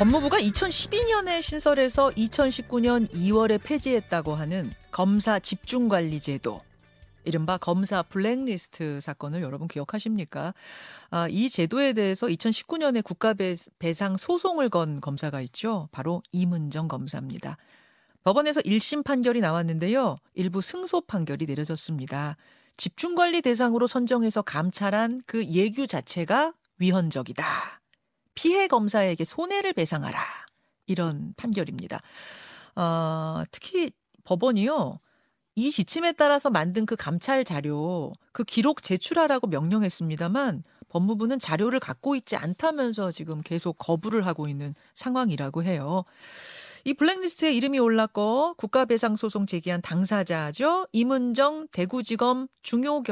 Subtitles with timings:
[0.00, 6.58] 법무부가 2012년에 신설해서 2019년 2월에 폐지했다고 하는 검사 집중관리제도.
[7.26, 10.54] 이른바 검사 블랙리스트 사건을 여러분 기억하십니까?
[11.10, 15.90] 아, 이 제도에 대해서 2019년에 국가배상 소송을 건 검사가 있죠.
[15.92, 17.58] 바로 이문정 검사입니다.
[18.24, 20.16] 법원에서 1심 판결이 나왔는데요.
[20.32, 22.38] 일부 승소 판결이 내려졌습니다.
[22.78, 27.79] 집중관리 대상으로 선정해서 감찰한 그 예규 자체가 위헌적이다.
[28.34, 30.18] 피해 검사에게 손해를 배상하라.
[30.86, 32.00] 이런 판결입니다.
[32.76, 33.90] 어, 특히
[34.24, 34.98] 법원이요.
[35.56, 42.36] 이 지침에 따라서 만든 그 감찰 자료, 그 기록 제출하라고 명령했습니다만 법무부는 자료를 갖고 있지
[42.36, 46.04] 않다면서 지금 계속 거부를 하고 있는 상황이라고 해요.
[46.84, 50.86] 이 블랙리스트에 이름이 올랐고 국가배상소송 제기한 당사자죠.
[50.92, 53.02] 이문정 대구지검 중요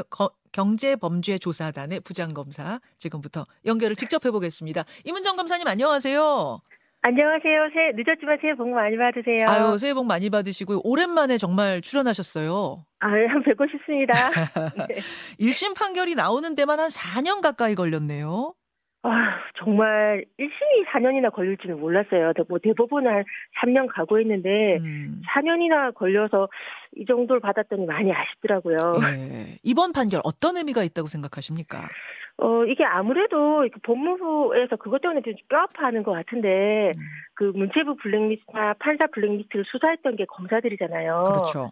[0.51, 4.83] 경제범죄조사단의 부장검사 지금부터 연결을 직접 해보겠습니다.
[5.05, 6.61] 이문정 검사님 안녕하세요.
[7.01, 7.69] 안녕하세요.
[7.73, 9.45] 새해 늦었지만 새해 복 많이 받으세요.
[9.47, 10.81] 아유, 새해 복 많이 받으시고요.
[10.83, 12.83] 오랜만에 정말 출연하셨어요.
[12.99, 14.13] 아, 한 뵙고 싶습니다.
[14.89, 14.95] 네.
[15.39, 18.53] 1심 판결이 나오는 데만 한 4년 가까이 걸렸네요.
[19.01, 22.33] 아, 정말 1심이 4년이나 걸릴 줄은 몰랐어요.
[22.49, 23.23] 뭐 대법원은 한
[23.61, 25.21] 3년 가고 있는데 음.
[25.29, 26.49] 4년이나 걸려서
[26.95, 28.75] 이 정도를 받았더니 많이 아쉽더라고요.
[28.99, 29.57] 네.
[29.63, 31.77] 이번 판결 어떤 의미가 있다고 생각하십니까?
[32.41, 37.01] 어, 이게 아무래도 법무부에서 그것 때문에 좀 뼈아파하는 것 같은데, 음.
[37.35, 41.23] 그 문체부 블랙리스트나 판사 블랙리스트를 수사했던 게 검사들이잖아요.
[41.25, 41.71] 그렇죠.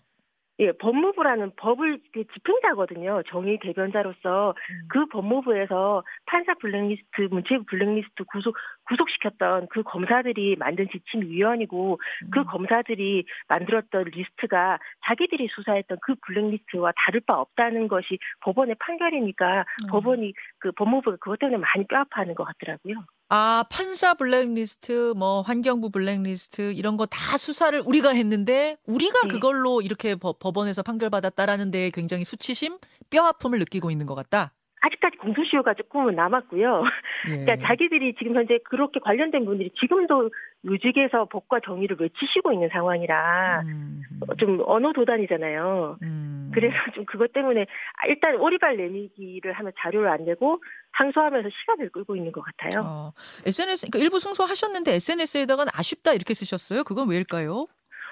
[0.59, 3.21] 예, 법무부라는 법을 그 집행자거든요.
[3.27, 4.87] 정의 대변자로서 음.
[4.89, 8.55] 그 법무부에서 판사 블랙리스트, 문체부 블랙리스트 구속
[8.87, 12.29] 구속시켰던 그 검사들이 만든 지침 위원이고 음.
[12.31, 19.87] 그 검사들이 만들었던 리스트가 자기들이 수사했던 그 블랙리스트와 다를 바 없다는 것이 법원의 판결이니까 음.
[19.89, 23.03] 법원이 그 법무부가 그것 때문에 많이 뼈아파하는 것 같더라고요.
[23.29, 29.27] 아, 판사 블랙리스트, 뭐 환경부 블랙리스트 이런 거 다 수사를 우리가 했는데 우리가 네.
[29.27, 32.77] 그걸로 이렇게 법, 법원에서 판결받았다라는 데 굉장히 수치심,
[33.09, 34.53] 뼈아픔을 느끼고 있는 것 같다.
[34.81, 36.83] 아직까지 공소시효가 조금은 남았고요.
[37.29, 37.31] 예.
[37.45, 40.29] 그러니까 자기들이 지금 현재 그렇게 관련된 분들이 지금도
[40.65, 44.01] 요직에서 법과 정의를 외치시고 있는 상황이라 음.
[44.37, 45.97] 좀 언어 도단이잖아요.
[46.01, 46.51] 음.
[46.53, 47.65] 그래서 좀 그것 때문에
[48.07, 50.61] 일단 오리발 내미기를 하면 자료를 안 내고
[50.91, 52.83] 항소하면서 시간을 끌고 있는 것 같아요.
[52.85, 53.13] 어,
[53.45, 56.83] SNS 그러니까 일부 승소하셨는데 SNS에다가는 아쉽다 이렇게 쓰셨어요.
[56.83, 57.67] 그건 왜일까요?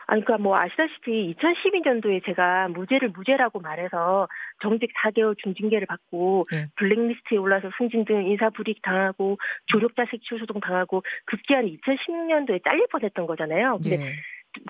[0.07, 4.27] 아니, 그러니까 뭐 아시다시피 2012년도에 제가 무죄를 무죄라고 말해서
[4.61, 6.67] 정직 4개월 중징계를 받고 네.
[6.75, 13.25] 블랙리스트에 올라서 승진 등 인사 불이익 당하고 조력자 색출 소송 당하고 급기한 2016년도에 잘릴 뻔했던
[13.25, 13.79] 거잖아요.
[13.81, 14.13] 근데 네.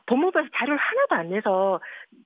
[0.05, 1.79] 법무부에서 자료를 하나도 안 내서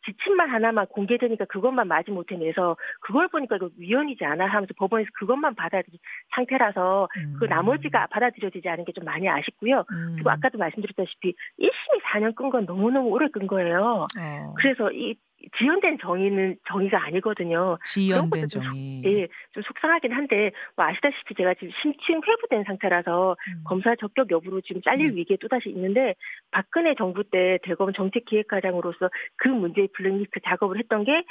[0.06, 5.56] 지침만 하나만 공개되니까 그것만 마지 못해 내서 그걸 보니까 그 위헌이지 않아 하면서 법원에서 그것만
[5.56, 6.00] 받아들인
[6.36, 7.36] 상태라서 그 음.
[7.40, 9.84] 그 나머지가 받아들여지지 않은 게 좀 많이 아쉽고요.
[9.92, 10.14] 음.
[10.16, 14.08] 그리고 아까도 말씀드렸다시피 1심이 4년 끈 건 너무너무 오래 끈 거예요.
[14.20, 14.54] 어.
[14.58, 15.16] 그래서 이
[15.58, 17.78] 지연된 정의는 정의가 아니거든요.
[17.86, 19.02] 지연된 정의.
[19.02, 23.64] 좀, 예, 좀 속상하긴 한데 뭐 아시다시피 제가 지금 심층 회부된 상태라서 음.
[23.66, 25.16] 검사 적격 여부로 지금 잘릴 음.
[25.16, 26.16] 위기에 또다시 있는데
[26.52, 31.24] 박근혜 정부 때 대검 정책기획과장으로서 그 문제의 블랙리스트 작업을 했던 게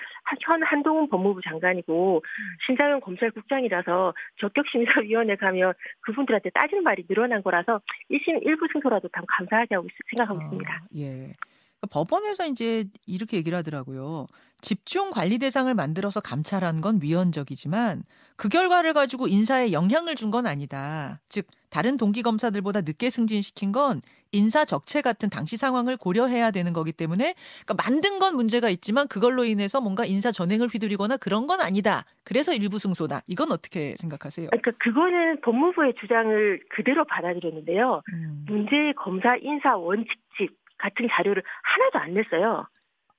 [0.49, 2.57] 현 한동훈 법무부 장관이고 음.
[2.67, 7.81] 신장현 검찰국장이라서 적격심사위원회 가면 그분들한테 따지는 말이 늘어난 거라서
[8.11, 10.83] 1심 일부 승소라도 참 감사하다고 생각하고 아, 있습니다.
[10.97, 11.33] 예.
[11.81, 14.27] 그러니까 법원에서 이제 이렇게 얘기를 하더라고요.
[14.61, 18.03] 집중 관리 대상을 만들어서 감찰한 건 위헌적이지만
[18.37, 21.21] 그 결과를 가지고 인사에 영향을 준 건 아니다.
[21.29, 24.01] 즉 다른 동기 검사들보다 늦게 승진시킨 건
[24.33, 27.35] 인사 적체 같은 당시 상황을 고려해야 되는 거기 때문에
[27.65, 32.05] 그러니까 만든 건 문제가 있지만 그걸로 인해서 뭔가 인사 전행을 휘두르거나 그런 건 아니다.
[32.25, 33.21] 그래서 일부 승소다.
[33.27, 34.49] 이건 어떻게 생각하세요?
[34.51, 38.03] 그러니까 그거는 법무부의 주장을 그대로 받아들였는데요.
[38.13, 38.45] 음.
[38.49, 42.67] 문제의 검사 인사 원칙집 같은 자료를 하나도 안 냈어요.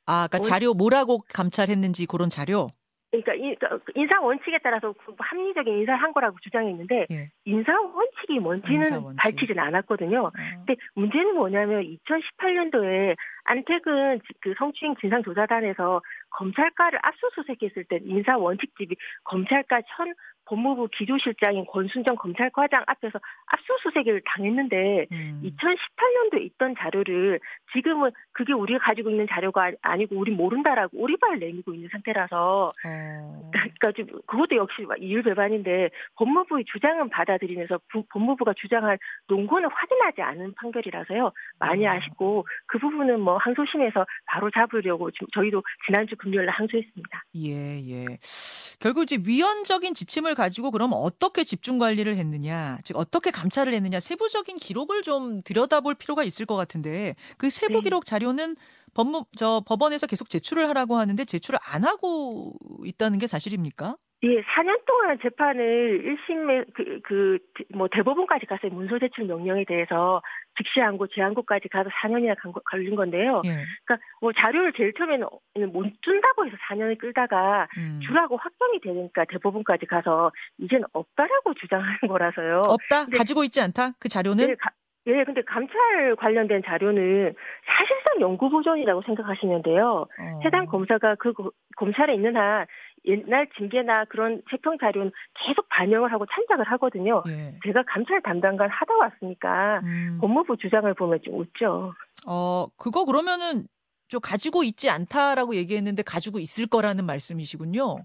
[0.05, 2.67] 아, 그러니까 자료 뭐라고 감찰했는지 그런 자료?
[3.11, 7.29] 그러니까, 그러니까 인사 원칙에 따라서 그 합리적인 인사를 한 거라고 주장했는데 예.
[7.45, 9.17] 인사 원칙이 뭔지는 인사 원칙.
[9.17, 10.25] 밝히지는 않았거든요.
[10.25, 10.31] 어.
[10.31, 16.01] 근데 문제는 뭐냐면 2018년도에 안택은 그 성추행 진상조사단에서
[16.31, 20.13] 검찰과를 압수수색했을 때 인사 원칙집이 검찰과 천
[20.49, 25.41] 법무부 기조실장인 권순정 검찰과장 앞에서 압수수색을 당했는데 음.
[25.43, 27.39] 2018년도에 있던 자료를
[27.71, 33.51] 지금은 그게 우리가 가지고 있는 자료가 아니고 우리 모른다라고 오리발 내미고 있는 상태라서 어.
[33.51, 38.97] 그러니까 좀 그것도 역시 이율배반인데 법무부의 주장은 받아들이면서 부, 법무부가 주장한
[39.27, 41.91] 논거는 확인하지 않은 판결이라서요 많이 어.
[41.91, 47.23] 아쉽고 그 부분은 뭐 항소심에서 바로 잡으려고 지금 저희도 지난주 금요일에 항소했습니다.
[47.35, 48.58] 예 예.
[48.79, 54.55] 결국 이제 위헌적인 지침을 가지고 그럼 어떻게 집중 관리를 했느냐, 즉 어떻게 감찰을 했느냐 세부적인
[54.55, 57.81] 기록을 좀 들여다볼 필요가 있을 것 같은데 그 세부 네.
[57.81, 58.55] 기록 자료는
[58.95, 62.53] 법무 저 법원에서 계속 제출을 하라고 하는데 제출을 안 하고
[62.85, 63.95] 있다는 게 사실입니까?
[64.23, 67.37] 예, 4년 동안 재판을 1심 그, 그,
[67.73, 70.21] 뭐 대법원까지 가서 문서 제출 명령에 대해서
[70.59, 72.35] 즉시 항고, 재항고까지 가서 4년이나
[72.69, 73.41] 걸린 건데요.
[73.45, 73.63] 예.
[73.85, 75.25] 그러니까 뭐 자료를 제일 처음에는
[75.71, 78.01] 못 준다고 해서 4년을 끌다가 음.
[78.05, 82.61] 주라고 확정이 되니까 대법원까지 가서 이제는 없다라고 주장하는 거라서요.
[82.67, 83.05] 없다?
[83.17, 83.93] 가지고 있지 않다?
[83.99, 84.47] 그 자료는?
[84.47, 84.71] 네, 가,
[85.07, 87.33] 예, 근데 감찰 관련된 자료는
[87.65, 90.05] 사실상 연구 보존이라고 생각하시면 돼요.
[90.19, 90.39] 어.
[90.43, 91.33] 해당 검사가 그
[91.77, 92.67] 검찰에 있는 한
[93.05, 95.11] 옛날 징계나 그런 채평 자료는
[95.45, 97.23] 계속 반영을 하고 참작을 하거든요.
[97.27, 97.57] 예.
[97.65, 100.17] 제가 감찰 담당관 하다 왔으니까 음.
[100.21, 101.93] 법무부 주장을 보면 좀 웃죠.
[102.27, 103.67] 어, 그거 그러면은
[104.07, 107.97] 좀 가지고 있지 않다라고 얘기했는데 가지고 있을 거라는 말씀이시군요.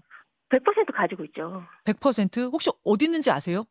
[0.49, 1.63] 100% 가지고 있죠.
[1.85, 2.51] 100%?
[2.51, 3.65] 혹시 어디 있는지 아세요?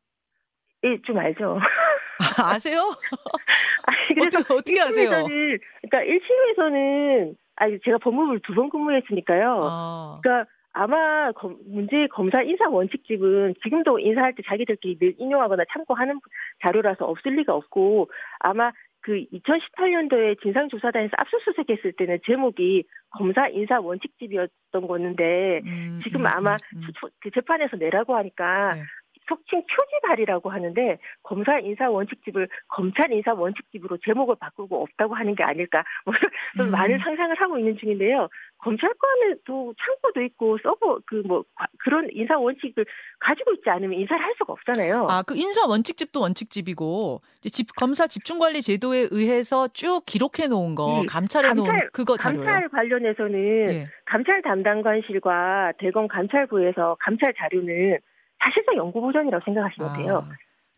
[0.84, 1.58] 예, 좀 알죠.
[2.42, 2.80] 아, 세요
[3.86, 5.10] 아니, 그래서 어떻게, 어떻게 아세요?
[5.10, 9.60] 그러니까 1심에서는 아니 제가 법무부를 두 번 근무했으니까요.
[9.62, 10.18] 아.
[10.22, 16.20] 그러니까 아마 검, 문제의 검사 인사 원칙집은 지금도 인사할 때 자기들끼리 늘 인용하거나 참고하는
[16.62, 18.10] 자료라서 없을 리가 없고
[18.40, 26.54] 아마 그 2018년도에 진상조사단에서 압수수색했을 때는 제목이 검사 인사 원칙집이었던 거였는데 음, 지금 음, 아마
[26.74, 27.10] 음, 음.
[27.20, 28.82] 그 재판에서 내라고 하니까 네.
[29.28, 35.82] 속칭 표지발이라고 하는데 검사 인사 원칙집을 검찰 인사 원칙집으로 제목을 바꾸고 없다고 하는 게 아닐까
[36.04, 36.14] 뭐
[36.60, 36.70] 음.
[36.70, 38.28] 많은 상상을 하고 있는 중인데요.
[38.58, 41.42] 검찰권에도 창고도 있고 서버 그 뭐
[41.78, 42.84] 그런 인사 원칙을
[43.18, 45.06] 가지고 있지 않으면 인사를 할 수가 없잖아요.
[45.08, 51.06] 아 그 인사 원칙집도 원칙집이고 집 검사 집중관리 제도에 의해서 쭉 기록해 놓은 거 네.
[51.06, 52.44] 감찰해 놓은 감찰, 그거 자료요.
[52.44, 53.86] 감찰 관련해서는 네.
[54.04, 57.98] 감찰 담당관실과 대검 감찰부에서 감찰 자료는
[58.44, 60.22] 사실상 연구 보전이라고 생각하시면 아, 돼요.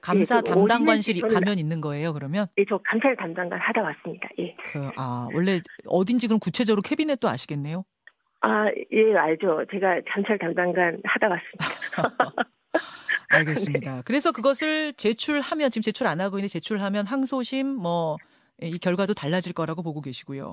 [0.01, 2.47] 감사 예, 그 담당관실이 가면 있는 거예요, 그러면?
[2.59, 4.29] 예, 저 감찰 담당관 하다 왔습니다.
[4.39, 4.55] 예.
[4.65, 7.85] 그, 아, 원래 어딘지 그럼 구체적으로 캐비넷도 아시겠네요?
[8.41, 9.65] 아, 예, 알죠.
[9.73, 12.47] 제가 감찰 담당관 하다 왔습니다.
[13.31, 13.95] 알겠습니다.
[13.97, 14.03] 네.
[14.05, 18.17] 그래서 그것을 제출하면 지금 제출 안 하고 있는데 제출하면 항소심 뭐
[18.63, 20.51] 이 결과도 달라질 거라고 보고 계시고요.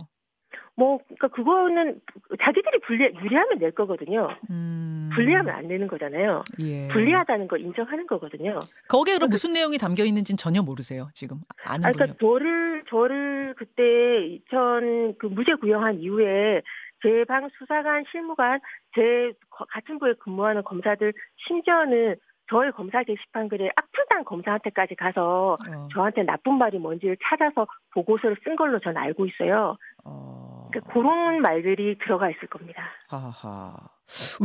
[0.75, 2.01] 뭐, 그니까 그거는
[2.43, 4.29] 자기들이 불리, 유리하면 낼 거거든요.
[4.49, 5.09] 음.
[5.13, 6.43] 불리하면 안 내는 거잖아요.
[6.61, 6.87] 예.
[6.89, 8.57] 불리하다는 걸 인정하는 거거든요.
[8.87, 11.37] 거기에 그럼 무슨 내용이 담겨 있는지는 전혀 모르세요, 지금.
[11.67, 16.61] 아는 아, 그러니까 저를, 저를 그때 2000, 그 무죄 구형한 이후에
[17.03, 18.59] 제 방 수사관, 실무관,
[18.95, 21.13] 제 같은 부에 근무하는 검사들,
[21.47, 22.15] 심지어는
[22.49, 25.87] 저의 검사 게시판 글에 악플단 검사한테까지 가서 어.
[25.93, 29.77] 저한테 나쁜 말이 뭔지를 찾아서 보고서를 쓴 걸로 저는 알고 있어요.
[30.05, 30.62] 어.
[30.73, 32.83] 그러니까 그런 말들이 들어가 있을 겁니다.
[33.09, 33.73] 하하.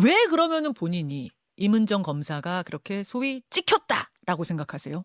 [0.05, 5.03] 왜 그러면은 본인이 임은정 검사가 그렇게 소위 찍혔다라고 생각하세요?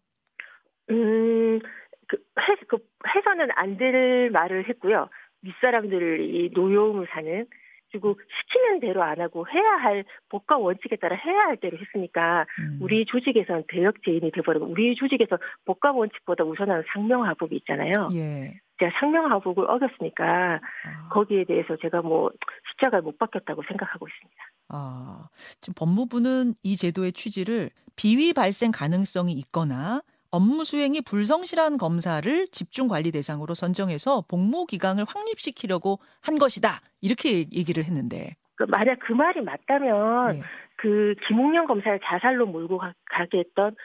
[0.91, 1.59] 음,
[2.07, 2.77] 그, 해, 그
[3.15, 5.09] 해서는 안 될 말을 했고요.
[5.41, 7.45] 윗사람들이 노여움을 사는
[7.91, 12.79] 그리고 시키는 대로 안 하고 해야 할 법과 원칙에 따라 해야 할 대로 했으니까 음.
[12.81, 18.09] 우리 조직에서는 대역죄인이 돼버리고 우리 조직에서 법과 원칙보다 우선하는 상명하복이 있잖아요.
[18.13, 18.59] 예.
[18.79, 21.09] 제가 상명하복을 어겼으니까 아.
[21.09, 22.31] 거기에 대해서 제가 뭐
[22.71, 24.43] 십자가를 못 받겠다고 생각하고 있습니다.
[24.69, 25.27] 아,
[25.61, 33.11] 지금 법무부는 이 제도의 취지를 비위 발생 가능성이 있거나 업무 수행이 불성실한 검사를 집중 관리
[33.11, 36.81] 대상으로 선정해서 복무 기간을 확립시키려고 한 것이다.
[37.01, 38.35] 이렇게 얘기를 했는데.
[38.55, 40.41] 그 만약 그 말이 맞다면 네.
[40.77, 42.93] 그 김웅영 검사를 자살로 몰고 가,
[43.29, 43.75] 게 했던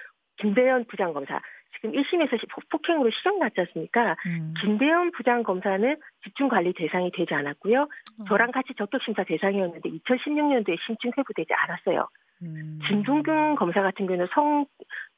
[0.41, 1.41] 김대현 부장검사
[1.81, 2.39] 지금 1심에서
[2.71, 4.17] 폭행으로 실형 났지 않습니까?
[4.27, 4.55] 음.
[4.61, 7.83] 김대현 부장검사는 집중관리 대상이 되지 않았고요.
[7.83, 8.25] 어.
[8.29, 12.09] 저랑 같이 적격심사 대상이었는데 2016년도에 심층 회부되지 않았어요.
[12.43, 12.79] 음.
[12.87, 14.65] 진동균 검사 같은 경우는 성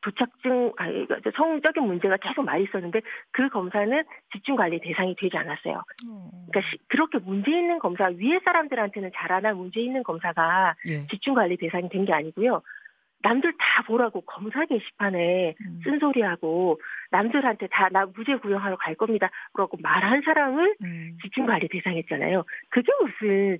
[0.02, 4.02] 도착증 아니 성적인 문제가 계속 많이 있었는데 그 검사는
[4.32, 5.82] 집중 관리 대상이 되지 않았어요.
[6.06, 6.30] 음.
[6.48, 11.06] 그러니까 시, 그렇게 문제 있는 검사 위에 사람들한테는 잘하나 문제 있는 검사가 예.
[11.08, 12.62] 집중 관리 대상이 된 게 아니고요.
[13.22, 15.80] 남들 다 보라고 검사 게시판에 음.
[15.84, 19.30] 쓴소리하고 남들한테 다 나 무죄 구형하러 갈 겁니다.
[19.52, 21.18] 그러고 말한 사람을 음.
[21.22, 22.44] 집중 관리 대상했잖아요.
[22.70, 23.58] 그게 무슨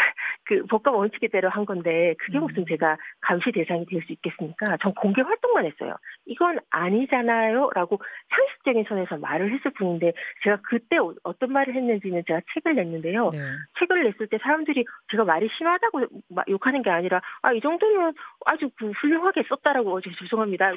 [0.44, 2.44] 그 법과 원칙에 대로 한 건데 그게 음.
[2.44, 4.76] 무슨 제가 감시 대상이 될 수 있겠습니까?
[4.78, 5.94] 전 공개 활동만 했어요.
[6.26, 8.00] 이건 아니잖아요.라고
[8.34, 13.30] 상식적인 선에서 말을 했을 뿐인데 제가 그때 어떤 말을 했는지는 제가 책을 냈는데요.
[13.30, 13.38] 네.
[13.78, 16.06] 책을 냈을 때 사람들이 제가 말이 심하다고
[16.48, 18.14] 욕하는 게 아니라 아 이 정도면
[18.46, 20.72] 아주 그 훌륭하게 썼다라고 어, 죄송합니다.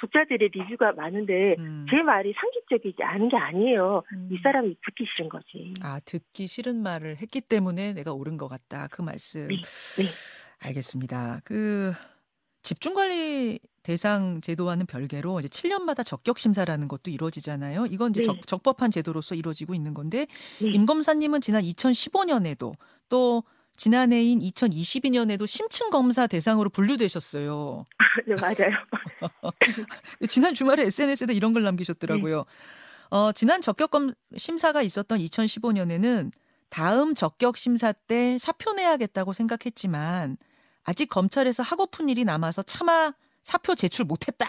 [0.00, 1.86] 독자들의 리뷰가 많은데 음.
[1.90, 4.02] 제 말이 상식적이지 않은 게 아니에요.
[4.12, 4.28] 음.
[4.32, 5.74] 이 사람이 듣기 싫은 거지.
[5.82, 8.88] 아 듣기 싫은 말을 했기 때문에 내가 옳은 것같 다.
[8.90, 9.46] 그 말씀.
[9.48, 9.56] 네.
[9.56, 10.04] 네.
[10.58, 11.40] 알겠습니다.
[11.44, 11.92] 그
[12.62, 17.86] 집중 관리 대상 제도와는 별개로 이제 7년마다 적격 심사라는 것도 이루어지잖아요.
[17.86, 18.40] 이건 이제 네.
[18.46, 20.26] 적, 법한 제도로서 이루어지고 있는 건데
[20.60, 20.70] 네.
[20.70, 22.74] 임 검사님은 지난 2015년에도
[23.10, 23.44] 또
[23.76, 27.84] 지난해인 2022년에도 심층 검사 대상으로 분류되셨어요.
[28.26, 28.70] 네, 맞아요.
[30.28, 32.36] 지난 주말에 SNS에도 이런 걸 남기셨더라고요.
[32.38, 32.44] 네.
[33.10, 36.30] 어, 지난 적격 검 심사가 있었던 2015년에는
[36.74, 40.36] 다음 적격 심사 때 사표 내야겠다고 생각했지만
[40.84, 43.12] 아직 검찰에서 하고픈 일이 남아서 차마
[43.44, 44.44] 사표 제출 못했다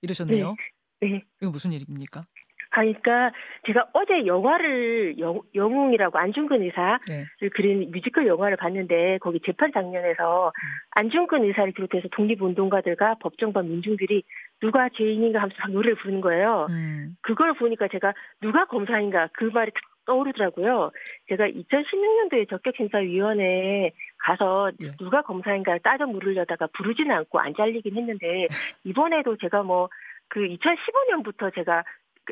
[0.00, 0.56] 이러셨네요.
[1.02, 1.08] 네.
[1.08, 1.22] 네.
[1.42, 2.24] 이거 무슨 일입니까?
[2.70, 3.30] 아, 그러니까
[3.66, 7.48] 제가 어제 영화를 영, 영웅이라고 안중근 의사를 네.
[7.50, 10.52] 그린 뮤지컬 영화를 봤는데 거기 재판 장면에서 음.
[10.92, 14.22] 안중근 의사를 비롯해서 독립운동가들과 법정반 민중들이
[14.60, 16.66] 누가 죄인인가 하면서 막 노래를 부르는 거예요.
[16.70, 17.16] 음.
[17.20, 19.70] 그걸 보니까 제가 누가 검사인가 그 말이
[20.06, 20.90] 떠오르더라고요.
[21.28, 24.96] 제가 2016년도에 적격심사위원회에 가서 예.
[24.96, 28.46] 누가 검사인가 따져 물으려다가 부르지는 않고 안 잘리긴 했는데
[28.84, 29.88] 이번에도 제가 뭐
[30.28, 31.84] 그 2015년부터 제가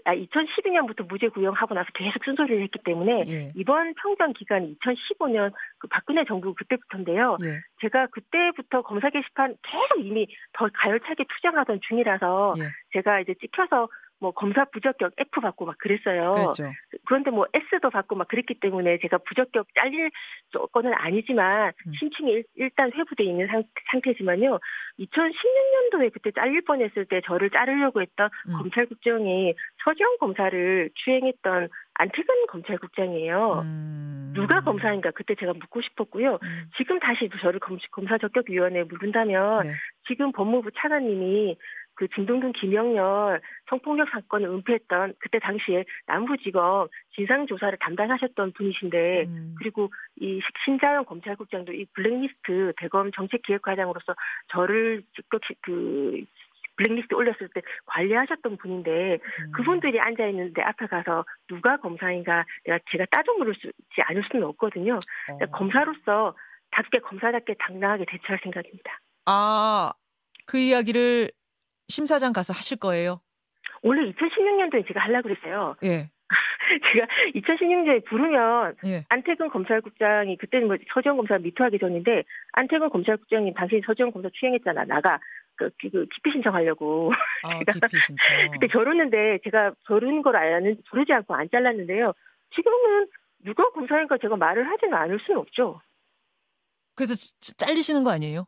[0.05, 3.53] 아, 2012년부터 무죄 구형하고 나서 계속 쓴소리를 했기 때문에 예.
[3.55, 7.37] 이번 평정 기간이 2015년 그 박근혜 정부 그때부터인데요.
[7.45, 7.61] 예.
[7.81, 12.63] 제가 그때부터 검사 게시판 계속 이미 더 가열차게 투쟁하던 중이라서 예.
[12.93, 13.89] 제가 이제 찍혀서
[14.25, 16.31] 뭐 검사 부적격 F 받고 막 그랬어요.
[16.31, 16.73] 그렇죠.
[17.05, 20.11] 그런데 뭐 S도 받고 막 그랬기 때문에 제가 부적격 잘릴
[20.49, 21.93] 조건은 아니지만 음.
[21.99, 23.63] 심층이 일, 단 회부돼 있는 상,
[24.03, 24.59] 태지만요
[24.99, 28.57] 2016년도에 그때 잘릴 뻔했을 때 저를 자르려고 했던 음.
[28.57, 29.53] 검찰국장이
[29.85, 33.61] 서지영 검사를 추행했던 안태근 검찰국장이에요.
[33.63, 34.33] 음.
[34.35, 36.39] 누가 검사인가 그때 제가 묻고 싶었고요.
[36.43, 36.71] 음.
[36.79, 37.79] 지금 다시 저를 검,
[38.09, 39.75] 사 적격위원회에 물은다면 네.
[40.09, 41.57] 지금 법무부 차관님이
[41.95, 49.55] 그 진동근 김영렬 성폭력 사건을 은폐했던 그때 당시에 남부지검 진상조사를 담당하셨던 분이신데 음.
[49.59, 54.15] 그리고 이 신자영 검찰국장도 이 블랙리스트 대검 정책기획과장으로서
[54.49, 56.25] 저를 직접 그
[56.77, 59.53] 블랙리스트 올렸을 때 관리하셨던 분인데 음.
[59.53, 64.45] 그분들이 앉아 있는데 앞에 가서 누가 검사인가 내가 제가 따져 물을 수 있지 않을 수는
[64.49, 64.95] 없거든요.
[64.95, 65.47] 어.
[65.53, 66.35] 검사로서
[66.71, 69.01] 답게 검사답게 당당하게 대처할 생각입니다.
[69.27, 69.93] 아,
[70.47, 71.31] 그 이야기를
[71.89, 73.21] 심사장 가서 하실 거예요?
[73.83, 75.77] 원래 2016년도에 제가 하려고 그랬어요.
[75.85, 76.11] 예.
[76.93, 79.05] 제가 2016년에 부르면 예.
[79.09, 84.85] 안태근 검찰국장이 그때는 뭐 서지영 검사 미투하기 전인데 안태근 검찰국장이 당신이 서지영 검사 추행했잖아.
[84.85, 85.21] 나가
[85.57, 87.13] 그, 그, 그 기피 신청하려고.
[87.45, 88.51] 아, 제가 기피 신청.
[88.53, 92.13] 그때 결혼했는데 제가 결혼 걸 아는 부르지 않고 안 잘랐는데요.
[92.55, 93.07] 지금은
[93.45, 95.81] 누가 검사니까 제가 말을 하지는 않을 수는 없죠.
[96.95, 97.15] 그래서
[97.59, 98.47] 잘리시는 거 아니에요?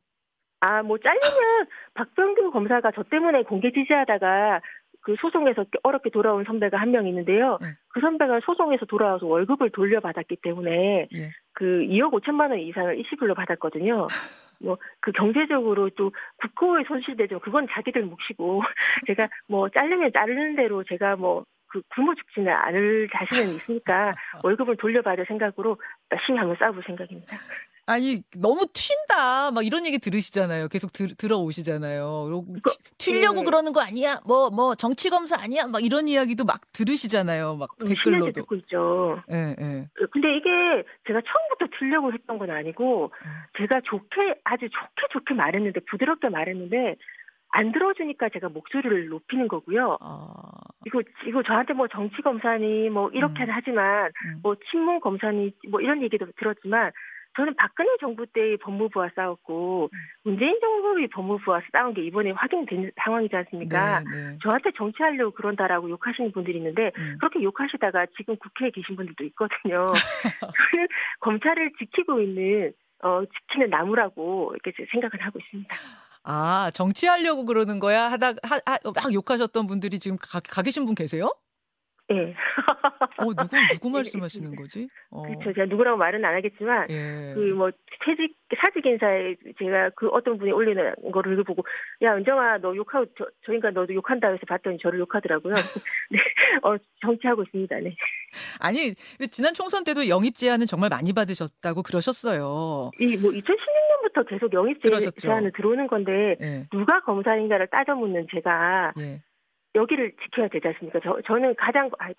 [0.66, 4.60] 아, 뭐 잘리면 박병규 검사가 저 때문에 공개 지지하다가
[5.02, 7.58] 그 소송에서 어렵게 돌아온 선배가 한 명 있는데요.
[7.60, 7.68] 네.
[7.88, 11.30] 그 선배가 소송에서 돌아와서 월급을 돌려받았기 때문에 네.
[11.52, 14.06] 그 2억 5천만 원 이상을 일시불로 받았거든요.
[14.64, 17.38] 뭐 그 경제적으로 또 국고에 손실되죠.
[17.40, 18.62] 그건 자기들 몫이고
[19.06, 25.78] 제가 뭐 자르면 자르는 대로 제가 뭐그 굶어 죽지는 않을 자신은 있으니까 월급을 돌려받을 생각으로
[26.10, 27.36] 열심히 한번 싸워볼 생각입니다.
[27.86, 30.66] 아니 너무 튄다 막 이런 얘기 들으시잖아요.
[30.68, 32.44] 계속 들, 들어오시잖아요.
[32.62, 33.44] 그, 튀려고 네.
[33.44, 34.16] 그러는 거 아니야?
[34.26, 35.66] 뭐뭐 뭐 정치 검사 아니야?
[35.68, 37.56] 막 이런 이야기도 막 들으시잖아요.
[37.56, 39.22] 막 음, 댓글로도 듣고 있죠.
[39.30, 39.88] 예, 예.
[40.10, 40.50] 근데 이게
[41.06, 43.30] 제가 처음부터 튀려고 했던 건 아니고 음.
[43.58, 46.96] 제가 좋게 아주 좋게 좋게 말했는데 부드럽게 말했는데
[47.50, 49.98] 안 들어주니까 제가 목소리를 높이는 거고요.
[50.00, 50.50] 어...
[50.86, 53.54] 이거 이거 저한테 뭐 정치 검사니 뭐 이렇게는 음.
[53.54, 54.40] 하지만 음.
[54.42, 56.90] 뭐 친문 검사니 뭐 이런 얘기도 들었지만
[57.36, 59.98] 저는 박근혜 정부 때의 법무부와 싸웠고 음.
[60.24, 64.00] 문재인 정부의 법무부와 싸운 게 이번에 확인된 상황이지 않습니까?
[64.00, 64.38] 네, 네.
[64.42, 67.16] 저한테 정치하려고 그런다라고 욕하시는 분들이 있는데 음.
[67.20, 69.84] 그렇게 욕하시다가 지금 국회에 계신 분들도 있거든요.
[70.72, 70.88] 저는
[71.20, 75.76] 검찰을 지키고 있는 어, 지키는 나무라고 이렇게 생각을 하고 있습니다.
[76.24, 80.94] 아 정치하려고 그러는 거야 하다 하, 하, 막 욕하셨던 분들이 지금 가, 가 계신 분
[80.94, 81.32] 계세요?
[82.12, 82.34] 예.
[83.18, 84.88] 어, 누구, 누구 말씀하시는 거지?
[85.10, 85.22] 어.
[85.22, 85.52] 그렇죠.
[85.54, 87.32] 제가 누구라고 말은 안 하겠지만, 예.
[87.34, 87.70] 그 뭐,
[88.04, 91.64] 퇴직, 사직 인사에 제가 그 어떤 분이 올리는 거를 보고,
[92.02, 95.54] 야, 은정아, 너 욕하고, 저, 저 인간 너도 욕한다 해서 봤더니 저를 욕하더라고요.
[96.10, 96.18] 네.
[96.62, 97.76] 어, 정치하고 있습니다.
[97.80, 97.96] 네.
[98.60, 98.94] 아니,
[99.30, 102.90] 지난 총선 때도 영입 제안은 정말 많이 받으셨다고 그러셨어요.
[103.00, 104.80] 이, 뭐, 2016년부터 계속 영입
[105.16, 106.66] 제안을 들어오는 건데, 예.
[106.70, 109.20] 누가 검사인가를 따져 묻는 제가, 예.
[109.76, 111.00] 여기를 지켜야 되지 않습니까?
[111.04, 112.10] 저, 저는 가장, 아,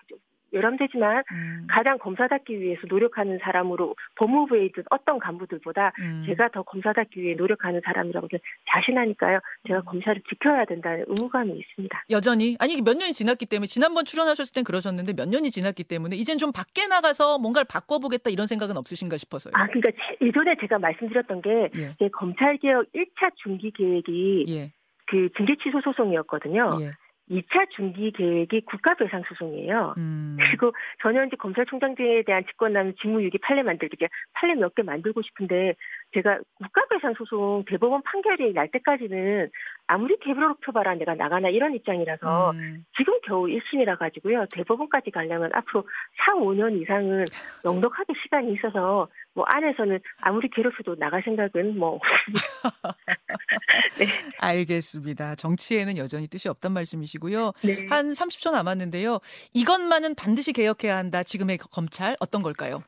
[0.50, 1.66] 외람되지만 음.
[1.68, 6.24] 가장 검사답기 위해서 노력하는 사람으로 법무부에 있던 어떤 간부들보다 음.
[6.26, 8.28] 제가 더 검사답기 위해 노력하는 사람이라고
[8.72, 9.40] 자신하니까요.
[9.66, 9.84] 제가 음.
[9.84, 12.04] 검사를 지켜야 된다는 의무감이 있습니다.
[12.10, 16.38] 여전히 아니 몇 년이 지났기 때문에 지난번 출연하셨을 땐 그러셨는데 몇 년이 지났기 때문에 이젠
[16.38, 19.52] 좀 밖에 나가서 뭔가를 바꿔보겠다 이런 생각은 없으신가 싶어서요.
[19.54, 22.08] 아 그러니까 예전에 제가 말씀드렸던 게 예.
[22.08, 24.72] 검찰개혁 1차 중기 계획이 예.
[25.06, 26.70] 그 징계 취소 소송이었거든요.
[26.80, 26.90] 예.
[27.30, 29.94] 2차 중기 계획이 국가배상 소송이에요.
[29.98, 30.36] 음.
[30.40, 33.96] 그리고 전현직 검찰총장에 대한 직권남 직무유기 판례 만들기
[34.32, 35.74] 판례 몇 개 만들고 싶은데
[36.14, 39.50] 제가 국가배상 소송 대법원 판결이 날 때까지는
[39.86, 42.84] 아무리 개별로 표봐라 내가 나가나 이런 입장이라서 음.
[42.96, 44.46] 지금 겨우 1심이라 가지고요.
[44.52, 45.86] 대법원까지 가려면 앞으로
[46.26, 47.24] 4, 5년 이상은
[47.62, 52.00] 넉넉하게 시간이 있어서 뭐 안에서는 아무리 괴롭혀도 나갈 생각은 뭐
[53.98, 54.06] 네.
[54.40, 55.34] 알겠습니다.
[55.34, 57.52] 정치에는 여전히 뜻이 없단 말씀이시고요.
[57.64, 57.86] 네.
[57.88, 59.20] 한 30초 남았는데요.
[59.54, 61.22] 이것만은 반드시 개혁해야 한다.
[61.22, 62.82] 지금의 검찰 어떤 걸까요?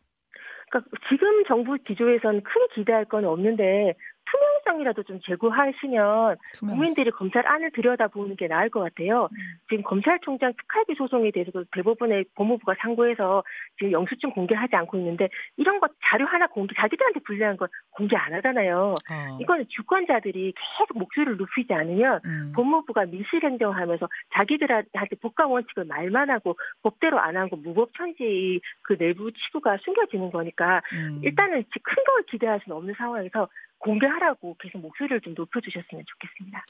[0.71, 3.95] 그러니까 지금 정부 기조에서는 크게 기대할 건 없는데
[4.31, 6.69] 투명성이라도 좀 제고하시면 투명성.
[6.69, 9.29] 국민들이 검찰 안을 들여다보는 게 나을 것 같아요.
[9.33, 9.37] 음.
[9.69, 13.43] 지금 검찰총장 특활비 소송에 대해서도 대부분의 법무부가 상고해서
[13.79, 18.35] 지금 영수증 공개하지 않고 있는데 이런 것 자료 하나 공개 자기들한테 불리한 건 공개 안
[18.35, 18.95] 하잖아요.
[19.11, 19.39] 어.
[19.41, 22.53] 이거는 주권자들이 계속 목소리를 높이지 않으면 음.
[22.55, 30.31] 법무부가 밀실행정하면서 자기들한테 복과 원칙을 말만 하고 법대로 안 하고 무법천지 그 내부 치부가 숨겨지는
[30.31, 31.21] 거니까 음.
[31.23, 33.49] 일단은 큰 걸 기대할 수는 없는 상황에서
[33.81, 36.65] 공개하라고 계속 목소리를 좀 높여주셨으면 좋겠습니다.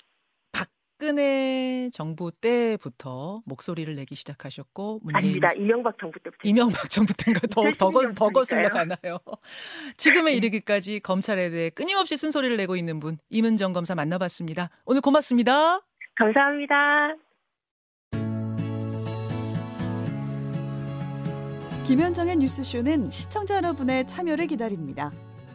[0.52, 5.48] 박근혜 정부 때부터 목소리를 내기 시작하셨고 문재인 아닙니다.
[5.56, 9.18] 이명박 정부 때부터 이명박 정부 때인가 더더 더 거슬러 가나요?
[9.96, 14.68] 지금에 이르기까지 검찰에 대해 끊임없이 쓴소리를 내고 있는 분 임은정 검사 만나봤습니다.
[14.84, 15.80] 오늘 고맙습니다.
[16.16, 17.14] 감사합니다.
[21.86, 25.10] 김현정의 뉴스쇼는 시청자 여러분의 참여를 기다립니다.